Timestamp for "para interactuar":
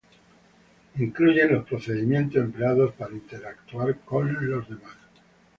2.93-3.99